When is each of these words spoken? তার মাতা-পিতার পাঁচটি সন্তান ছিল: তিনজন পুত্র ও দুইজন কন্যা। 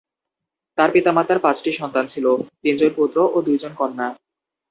তার 0.77 0.89
মাতা-পিতার 1.09 1.39
পাঁচটি 1.39 1.69
সন্তান 1.71 2.05
ছিল: 2.07 2.25
তিনজন 2.61 2.91
পুত্র 2.95 3.17
ও 3.33 3.37
দুইজন 3.41 3.71
কন্যা। 3.75 4.07